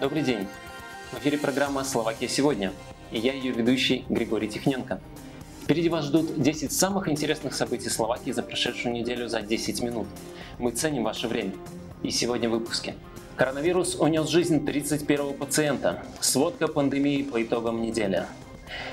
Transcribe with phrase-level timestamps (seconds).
[0.00, 0.46] Добрый день!
[1.10, 2.72] В эфире программа «Словакия сегодня»
[3.10, 5.00] и я ее ведущий Григорий Тихненко.
[5.64, 10.06] Впереди вас ждут 10 самых интересных событий Словакии за прошедшую неделю за 10 минут.
[10.60, 11.50] Мы ценим ваше время.
[12.04, 12.94] И сегодня в выпуске.
[13.34, 16.00] Коронавирус унес жизнь 31 пациента.
[16.20, 18.24] Сводка пандемии по итогам недели.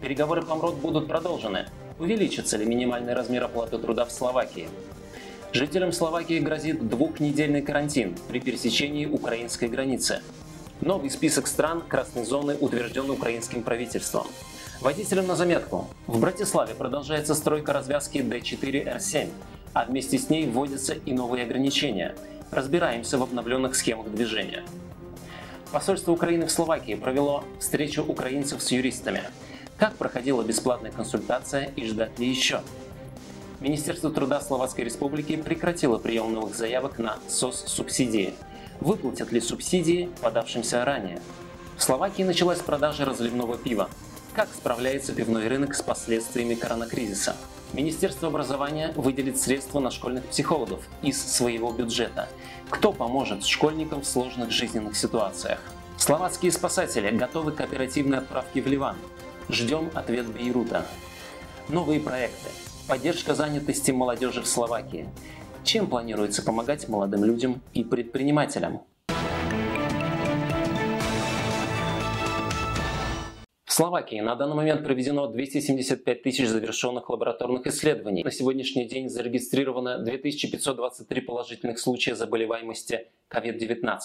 [0.00, 1.66] Переговоры по МРОД будут продолжены.
[2.00, 4.68] Увеличится ли минимальный размер оплаты труда в Словакии?
[5.52, 10.22] Жителям Словакии грозит двухнедельный карантин при пересечении украинской границы.
[10.80, 14.28] Новый список стран красной зоны утвержден украинским правительством.
[14.80, 15.88] Водителям на заметку.
[16.06, 19.28] В Братиславе продолжается стройка развязки D4R7,
[19.72, 22.14] а вместе с ней вводятся и новые ограничения.
[22.52, 24.62] Разбираемся в обновленных схемах движения.
[25.72, 29.24] Посольство Украины в Словакии провело встречу украинцев с юристами.
[29.78, 32.62] Как проходила бесплатная консультация и ждать ли еще?
[33.58, 38.34] Министерство труда Словацкой Республики прекратило прием новых заявок на СОС-субсидии.
[38.80, 41.20] Выплатят ли субсидии подавшимся ранее?
[41.76, 43.90] В Словакии началась продажа разливного пива.
[44.34, 47.36] Как справляется пивной рынок с последствиями коронакризиса?
[47.72, 52.28] Министерство образования выделит средства на школьных психологов из своего бюджета.
[52.70, 55.58] Кто поможет школьникам в сложных жизненных ситуациях?
[55.96, 58.96] Словацкие спасатели готовы к оперативной отправке в Ливан.
[59.48, 60.86] Ждем ответ Бейрута.
[61.68, 62.48] Новые проекты.
[62.86, 65.08] Поддержка занятости молодежи в Словакии.
[65.64, 68.82] Чем планируется помогать молодым людям и предпринимателям?
[73.64, 78.24] В Словакии на данный момент проведено 275 тысяч завершенных лабораторных исследований.
[78.24, 83.98] На сегодняшний день зарегистрировано 2523 положительных случая заболеваемости COVID-19.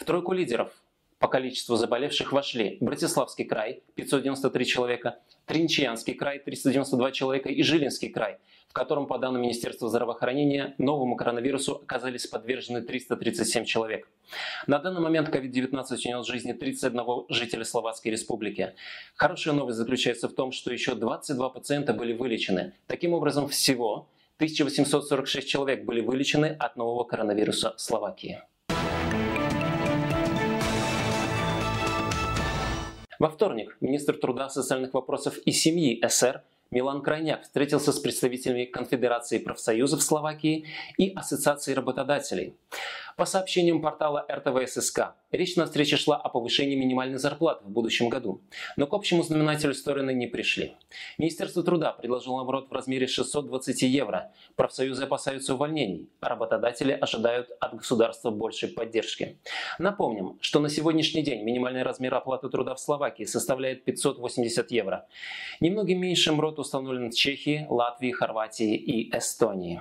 [0.00, 0.81] В тройку лидеров
[1.22, 8.38] по количеству заболевших вошли Братиславский край– 593 человека, Тринчианский край– 392 человека и Жилинский край,
[8.68, 14.10] в котором, по данным Министерства здравоохранения, новому коронавирусу оказались подвержены 337 человек.
[14.66, 18.74] На данный момент COVID-19 унес жизни 31 жителя Словацкой Республики.
[19.14, 22.72] Хорошая новость заключается в том, что еще 22 пациента были вылечены.
[22.88, 28.42] Таким образом, всего 1846 человек были вылечены от нового коронавируса Словакии.
[33.22, 39.38] Во вторник министр труда, социальных вопросов и семьи СР Милан Крайняк встретился с представителями Конфедерации
[39.38, 40.64] профсоюзов Словакии
[40.98, 42.56] и Ассоциации работодателей.
[43.16, 48.08] По сообщениям портала РТВ ССК, речь на встрече шла о повышении минимальной зарплаты в будущем
[48.08, 48.42] году,
[48.76, 50.74] но к общему знаменателю стороны не пришли.
[51.18, 54.32] Министерство труда предложило оборот в размере 620 евро.
[54.56, 59.38] Профсоюзы опасаются увольнений, а работодатели ожидают от государства большей поддержки.
[59.78, 65.06] Напомним, что на сегодняшний день минимальный размер оплаты труда в Словакии составляет 580 евро.
[65.60, 69.80] Немного меньше МРОТ установлен в Чехии, Латвии, Хорватии и Эстонии.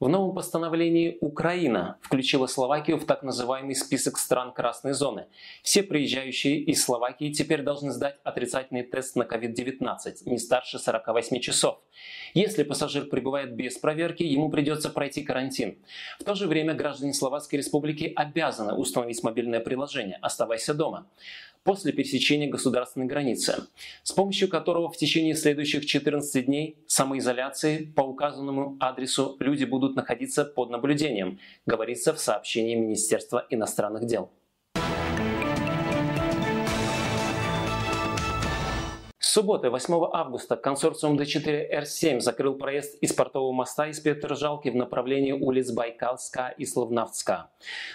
[0.00, 5.26] В новом постановлении Украина включила Словакию в так называемый список стран красной зоны.
[5.64, 11.80] Все приезжающие из Словакии теперь должны сдать отрицательный тест на COVID-19 не старше 48 часов.
[12.32, 15.78] Если пассажир прибывает без проверки, ему придется пройти карантин.
[16.20, 21.08] В то же время граждане Словацкой Республики обязаны установить мобильное приложение «Оставайся дома»
[21.68, 23.66] после пересечения государственной границы,
[24.02, 30.46] с помощью которого в течение следующих 14 дней самоизоляции по указанному адресу люди будут находиться
[30.46, 34.30] под наблюдением, говорится в сообщении Министерства иностранных дел.
[39.38, 45.70] Субботы, 8 августа, консорциум D4R7 закрыл проезд из портового моста из Петržалки в направлении улиц
[45.70, 47.48] Байкалска и Словнавска.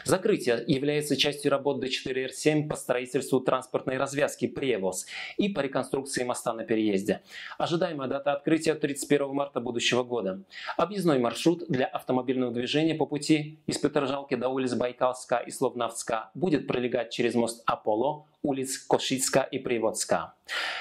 [0.06, 5.06] Закрытие является частью работ D4R7 по строительству транспортной развязки «Превоз»
[5.36, 7.20] и по реконструкции моста на переезде.
[7.58, 10.44] Ожидаемая дата открытия 31 марта будущего года.
[10.78, 16.68] Объездной маршрут для автомобильного движения по пути из Петržалки до улиц Байкалска и Словнавска будет
[16.68, 20.34] пролегать через мост Аполло, улиц Кошицка и Приводска.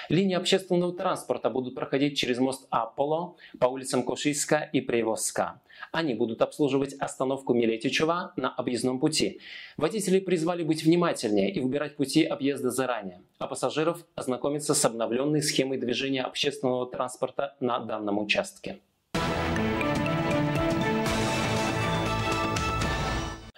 [0.08, 5.60] Линии общественного транспорта будут проходить через мост Аполло по улицам Кошицка и Привозска.
[5.92, 9.40] Они будут обслуживать остановку Милетичева на объездном пути.
[9.76, 15.78] Водителей призвали быть внимательнее и выбирать пути объезда заранее, а пассажиров ознакомиться с обновленной схемой
[15.78, 18.80] движения общественного транспорта на данном участке.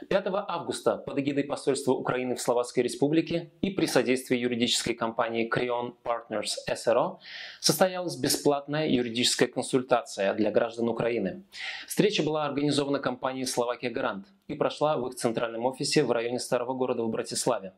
[0.09, 5.95] 5 августа под эгидой посольства Украины в Словацкой Республике и при содействии юридической компании Creon
[6.05, 7.19] Partners SRO
[7.61, 11.45] состоялась бесплатная юридическая консультация для граждан Украины.
[11.87, 16.75] Встреча была организована компанией «Словакия Гарант» и прошла в их центральном офисе в районе Старого
[16.75, 17.73] города в Братиславе.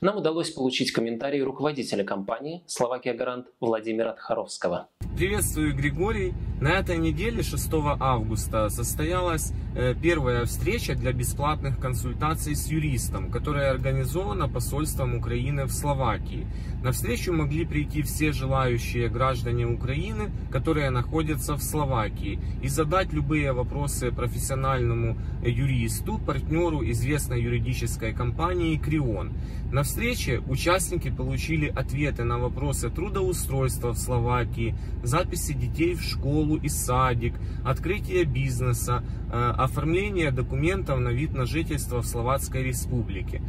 [0.00, 4.88] Нам удалось получить комментарии руководителя компании «Словакия Гарант» Владимира Тхаровского.
[5.16, 6.34] Приветствую, Григорий.
[6.60, 7.70] На этой неделе, 6
[8.00, 15.72] августа, состоялась э, первая встреча для бесплатных консультаций с юристом, которая организована посольством Украины в
[15.72, 16.46] Словакии.
[16.82, 23.52] На встречу могли прийти все желающие граждане Украины, которые находятся в Словакии, и задать любые
[23.52, 29.32] вопросы профессиональному юристу, партнеру известной юридической компании Крион.
[29.72, 36.68] На встрече участники получили ответы на вопросы трудоустройства в Словакии, записи детей в школу и
[36.68, 37.34] садик,
[37.64, 43.42] открытие бизнеса, э, оформление документов на вид на жительство в Словацкой Республике.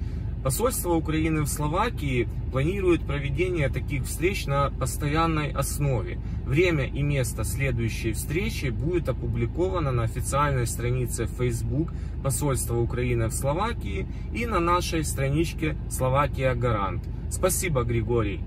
[0.43, 6.19] Посольство Украины в Словакии планирует проведение таких встреч на постоянной основе.
[6.51, 14.05] Время и место следующей встречи будет опубликовано на официальной странице Facebook Посольства Украины в Словакии
[14.33, 17.07] и на нашей страничке Словакия Гарант.
[17.29, 18.41] Спасибо, Григорий.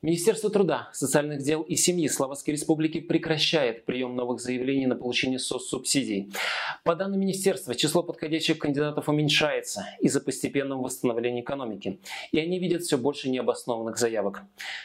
[0.00, 6.32] Министерство труда, социальных дел и семьи Словацкой Республики прекращает прием новых заявлений на получение соцсубсидий.
[6.84, 11.98] По данным министерства, число подходящих кандидатов уменьшается из-за постепенного восстановления экономики,
[12.30, 14.42] и они видят все больше необоснованных заявок.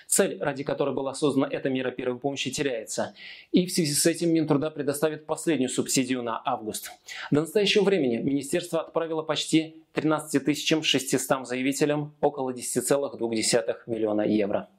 [0.07, 3.13] Цель, ради которой была создана эта мера первой помощи, теряется,
[3.51, 6.91] и в связи с этим Минтруда предоставит последнюю субсидию на август.
[7.29, 14.69] До настоящего времени министерство отправило почти 13 600 заявителям около 10,2 миллиона евро.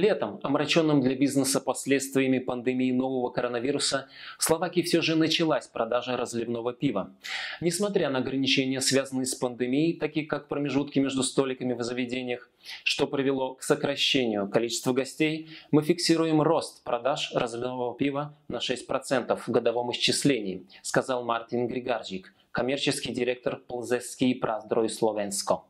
[0.00, 4.08] Летом, омраченным для бизнеса последствиями пандемии нового коронавируса,
[4.38, 7.12] в Словакии все же началась продажа разливного пива.
[7.60, 12.48] Несмотря на ограничения, связанные с пандемией, такие как промежутки между столиками в заведениях,
[12.82, 19.48] что привело к сокращению количества гостей, мы фиксируем рост продаж разливного пива на 6% в
[19.50, 25.62] годовом исчислении, сказал Мартин Григаржик, коммерческий директор Плзеский Праздрой Словенско.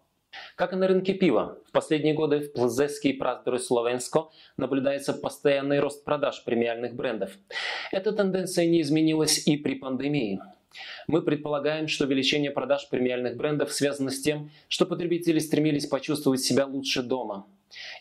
[0.57, 5.81] Как и на рынке пива, в последние годы в Плзески и Праздору Словенско наблюдается постоянный
[5.81, 7.33] рост продаж премиальных брендов.
[7.91, 10.41] Эта тенденция не изменилась и при пандемии.
[11.09, 16.65] Мы предполагаем, что увеличение продаж премиальных брендов связано с тем, что потребители стремились почувствовать себя
[16.65, 17.47] лучше дома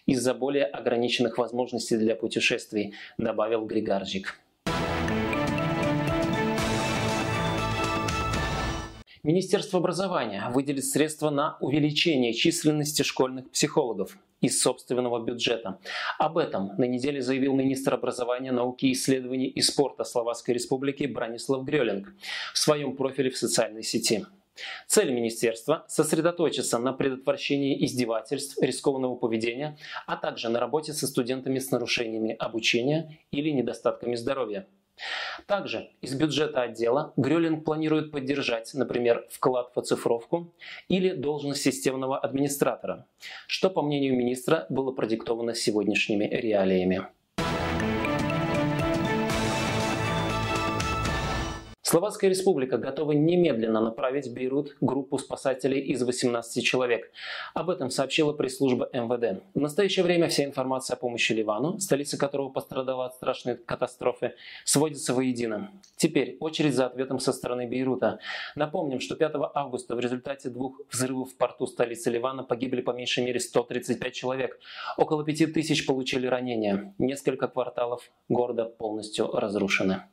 [0.05, 4.39] из-за более ограниченных возможностей для путешествий, добавил Григаржик.
[9.23, 15.77] Министерство образования выделит средства на увеличение численности школьных психологов из собственного бюджета.
[16.17, 22.13] Об этом на неделе заявил министр образования, науки, исследований и спорта Словацкой Республики Бранислав Грёлинг
[22.53, 24.25] в своем профиле в социальной сети.
[24.87, 29.77] Цель министерства– сосредоточиться на предотвращении издевательств, рискованного поведения,
[30.07, 34.65] а также на работе со студентами с нарушениями обучения или недостатками здоровья.
[35.45, 40.53] Также из бюджета отдела Грёлин планирует поддержать, например, вклад в оцифровку
[40.87, 43.05] или должность системного администратора,
[43.47, 47.07] что, по мнению министра, было продиктовано сегодняшними реалиями.
[51.89, 57.11] Словацкая республика готова немедленно направить в Бейрут группу спасателей из 18 человек.
[57.55, 59.41] Об этом сообщила пресс-служба МВД.
[59.55, 65.15] В настоящее время вся информация о помощи Ливану, столица которого пострадала от страшной катастрофы, сводится
[65.15, 65.71] воедино.
[65.95, 68.19] Теперь очередь за ответом со стороны Бейрута.
[68.55, 73.25] Напомним, что 5 августа в результате двух взрывов в порту столицы Ливана погибли по меньшей
[73.25, 74.59] мере 135 человек.
[74.95, 76.93] Около 5000 получили ранения.
[76.99, 80.03] Несколько кварталов города полностью разрушены.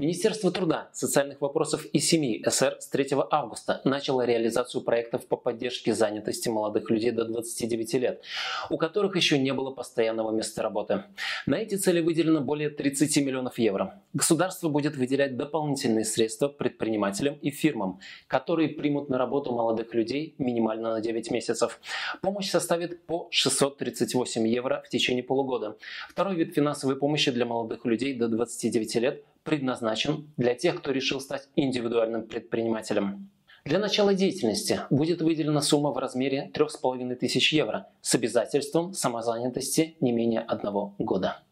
[0.00, 5.92] Министерство труда, социальных вопросов и семьи СР с 3 августа начало реализацию проектов по поддержке
[5.92, 8.22] занятости молодых людей до 29 лет,
[8.70, 11.04] у которых еще не было постоянного места работы.
[11.44, 14.02] На эти цели выделено более 30 миллионов евро.
[14.14, 20.94] Государство будет выделять дополнительные средства предпринимателям и фирмам, которые примут на работу молодых людей минимально
[20.94, 21.78] на 9 месяцев.
[22.22, 25.76] Помощь составит по 638 евро в течение полугода.
[26.08, 31.20] Второй вид финансовой помощи для молодых людей до 29 лет предназначен для тех, кто решил
[31.20, 33.30] стать индивидуальным предпринимателем.
[33.64, 40.40] Для начала деятельности будет выделена сумма в размере 3500 евро с обязательством самозанятости не менее
[40.40, 41.42] одного года.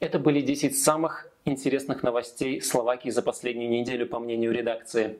[0.00, 5.18] Это были 10 самых интересных новостей Словакии за последнюю неделю, по мнению редакции.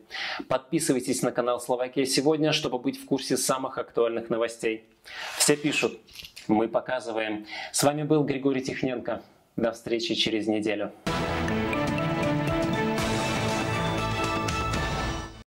[0.49, 4.85] Подписывайтесь на канал Словакия сегодня, чтобы быть в курсе самых актуальных новостей.
[5.39, 5.99] Все пишут,
[6.49, 7.47] мы показываем.
[7.73, 9.23] С вами был Григорий Тихненко.
[9.57, 10.93] До встречи через неделю.